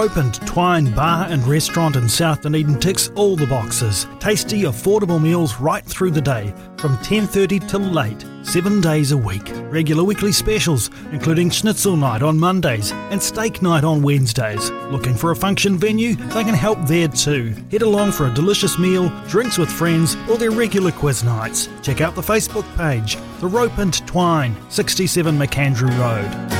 Rope 0.00 0.16
and 0.16 0.34
Twine 0.46 0.94
Bar 0.94 1.26
and 1.28 1.46
Restaurant 1.46 1.94
in 1.94 2.08
South 2.08 2.40
Dunedin 2.40 2.80
ticks 2.80 3.10
all 3.16 3.36
the 3.36 3.46
boxes. 3.46 4.06
Tasty, 4.18 4.62
affordable 4.62 5.20
meals 5.20 5.56
right 5.56 5.84
through 5.84 6.12
the 6.12 6.22
day, 6.22 6.54
from 6.78 6.96
10.30 7.00 7.68
till 7.68 7.80
late, 7.80 8.24
seven 8.42 8.80
days 8.80 9.12
a 9.12 9.16
week. 9.18 9.42
Regular 9.70 10.02
weekly 10.02 10.32
specials, 10.32 10.88
including 11.12 11.50
schnitzel 11.50 11.96
night 11.96 12.22
on 12.22 12.38
Mondays 12.38 12.92
and 13.10 13.22
steak 13.22 13.60
night 13.60 13.84
on 13.84 14.00
Wednesdays. 14.00 14.70
Looking 14.90 15.14
for 15.14 15.32
a 15.32 15.36
function 15.36 15.76
venue? 15.76 16.14
They 16.14 16.44
can 16.44 16.54
help 16.54 16.78
there 16.86 17.08
too. 17.08 17.54
Head 17.70 17.82
along 17.82 18.12
for 18.12 18.26
a 18.26 18.32
delicious 18.32 18.78
meal, 18.78 19.10
drinks 19.28 19.58
with 19.58 19.70
friends, 19.70 20.16
or 20.30 20.38
their 20.38 20.50
regular 20.50 20.92
quiz 20.92 21.22
nights. 21.22 21.68
Check 21.82 22.00
out 22.00 22.14
the 22.14 22.22
Facebook 22.22 22.64
page, 22.74 23.18
The 23.40 23.48
Rope 23.48 23.76
and 23.76 23.92
Twine, 24.06 24.56
67 24.70 25.38
McAndrew 25.38 25.90
Road. 25.98 26.59